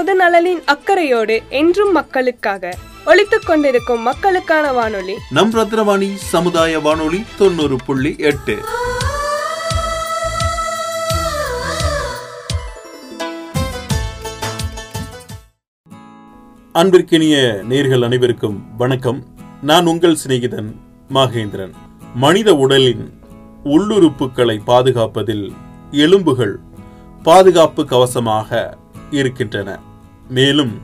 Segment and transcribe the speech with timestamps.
[0.00, 2.76] பொது நலனின் அக்கறையோடு என்றும் மக்களுக்காக
[3.06, 5.14] ஒழித்துக் கொண்டிருக்கும் மக்களுக்கான வானொலி.
[5.30, 8.56] நம் ரத்னவாணி சமுதாய வானொலி தொண்ணூறு புள்ளி எட்டு.
[16.74, 19.24] அன்பிற்கினிய நேர்கள் அனைவருக்கும் வணக்கம்.
[19.62, 20.74] நான் உங்கள் சிநேகிதன்
[21.14, 21.72] மகேந்திரன்.
[22.14, 23.20] மனித உடலின்
[23.64, 25.52] உள்ளுறுப்புகளை பாதுகாப்பதில்
[25.90, 26.58] எலும்புகள்
[27.22, 28.78] பாதுகாப்பு கவசமாக
[29.10, 29.88] இருக்கின்றன.
[30.30, 30.80] மேலும்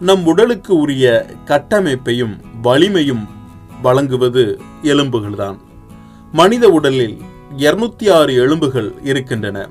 [0.00, 3.28] நம் உடலுக்கு உரிய கட்டமைப்பையும் வலிமையும்
[3.82, 5.58] வழங்குவது எலும்புகள்தான்.
[6.32, 7.20] மனித உடலில்
[7.56, 9.68] இருநூத்தி ஆறு எலும்புகள் இருக்கின்றன.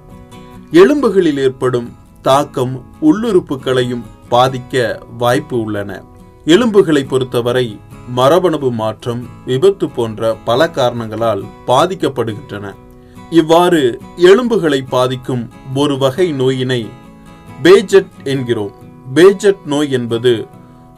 [0.72, 6.04] எலும்புகளில் ஏற்படும் தாக்கம் உள்ளுறுப்புகளையும் பாதிக்க வாய்ப்பு உள்ளன.
[6.46, 12.74] எலும்புகளை பொறுத்தவரை மரபணு மாற்றம் விபத்து போன்ற பல காரணங்களால் பாதிக்கப்படுகின்றன.
[13.30, 16.90] இவ்வாறு எலும்புகளை பாதிக்கும் ஒரு வகை நோயினை
[17.64, 18.77] பேஜெட் என்கிறோம்.
[19.16, 20.48] பேஜெட் நோய் என்பது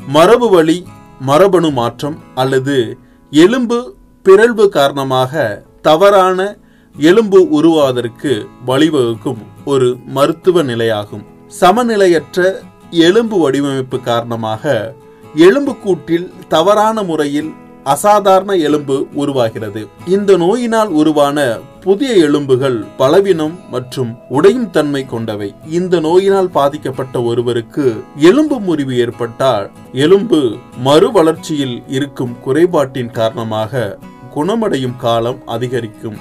[0.07, 0.77] மரபு வழி
[1.19, 2.97] மரபணு மாற்றம் அல்லது
[3.31, 6.57] எலும்பு பிறழ்வு காரணமாக தவறான
[6.95, 8.31] எலும்பு உருவாவதற்கு
[8.67, 11.23] வழிவகுக்கும் ஒரு மருத்துவ நிலையாகும்.
[11.61, 12.55] சமநிலையற்ற
[12.89, 14.93] எலும்பு வடிவமைப்பு காரணமாக
[15.35, 19.87] எலும்புக்கூட்டில் தவறான முறையில் அசாதாரண எலும்பு உருவாகிறது.
[20.07, 25.47] இந்த நோயினால் உருவான புதிய எலும்புகள் பலவீனம் மற்றும் உடையும் தன்மை கொண்டவை.
[25.77, 27.85] இந்த நோயினால் பாதிக்கப்பட்ட ஒருவருக்கு
[28.29, 30.39] எலும்பு முறிவு ஏற்பட்டால் எலும்பு
[30.87, 33.97] மறு வளர்ச்சியில் இருக்கும் குறைபாட்டின் காரணமாக
[34.33, 36.17] குணமடையும் காலம் அதிகரிக்கும்.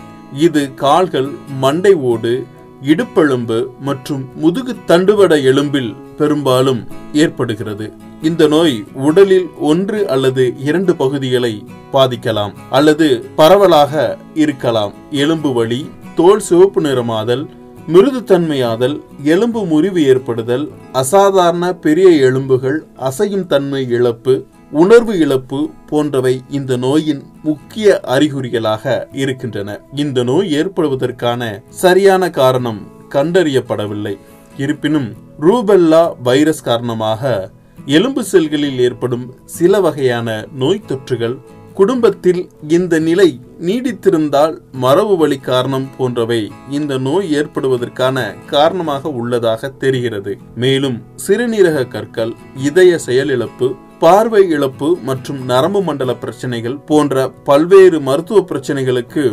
[0.46, 2.46] இது கால்கள் மண்டை ஓடு
[2.82, 7.92] இடுப்பெலும்பு மற்றும் முதுகு தண்டுவட எலும்பில் பெரும்பாலும் ஏற்படுகிறது.
[8.22, 11.52] இந்த நோய் உடலில் ஒன்று அல்லது இரண்டு பகுதிகளை
[11.92, 14.92] பாதிக்கலாம் அல்லது பரவலாக இருக்கலாம்.
[15.10, 17.44] எலும்பு வலி தோல் சிவப்பு நிறமாதல்
[17.88, 27.22] மிருதுத்தன்மையாதல் எலும்பு முறிவு ஏற்படுதல் அசாதாரண பெரிய எலும்புகள் அசையும் தன்மை இழப்பு உணர்வு இழப்பு போன்றவை இந்த நோயின்
[27.42, 29.80] முக்கிய அறிகுறிகளாக இருக்கின்றன.
[29.94, 32.80] இந்த நோய் ஏற்படுவதற்கான சரியான காரணம்
[33.10, 34.18] கண்டறியப்படவில்லை.
[34.56, 37.50] இருப்பினும் ரூபெல்லா வைரஸ் காரணமாக
[37.86, 41.38] எலும்பு செல்களில் ஏற்படும் சில வகையான நோய் தொற்றுகள்
[41.78, 42.40] குடும்பத்தில்
[42.76, 43.26] இந்த நிலை
[43.66, 46.38] நீடித்திருந்தால் மரபு வழி காரணம் போன்றவை
[46.78, 48.16] இந்த நோய் ஏற்படுவதற்கான
[48.52, 50.32] காரணமாக உள்ளதாக தெரிகிறது.
[50.62, 50.96] மேலும்
[51.26, 52.32] சிறுநீரக கற்கள்
[52.68, 53.68] இதய செயலிழப்பு
[54.02, 59.24] பார்வை இழப்பு மற்றும் நரம்பு மண்டல பிரச்சனைகள் போன்ற பல்வேறு மருத்துவ பிரச்சனைகளுக்கு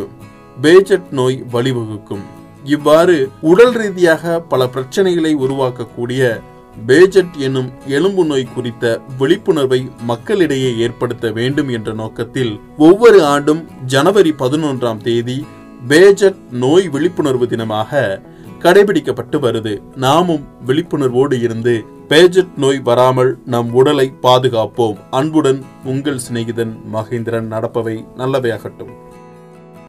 [0.62, 2.24] பேஜட் நோய் வழிவகுக்கும்.
[2.74, 3.16] இவ்வாறு
[3.52, 6.22] உடல் ரீதியாக பல பிரச்சனைகளை உருவாக்கக்கூடிய
[6.86, 14.96] பேஜட் எனும் எலும்பு நோய் குறித்த விழிப்புணர்வை மக்களிடையே ஏற்படுத்த வேண்டும் என்ற நோக்கத்தில் ஒவ்வொரு ஆண்டும் ஜனவரி பதினொன்றாம்
[14.96, 15.46] தேதி
[15.88, 18.20] பேஜட் நோய் விழிப்புணர்வு தினமாக
[18.58, 19.82] கடைபிடிக்கப்பட்டு வருது.
[19.96, 24.96] நாமும் விழிப்புணர்வோடு இருந்து பேஜட் நோய் வராமல் நம் உடலை பாதுகாப்போம்.
[25.10, 27.50] அன்புடன் உங்கள் சிநேகிதன் மகேந்திரன்.
[27.54, 28.92] நடப்பவை நல்லவையாகட்டும்.